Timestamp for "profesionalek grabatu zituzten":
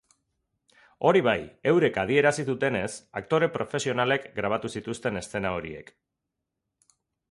3.61-5.25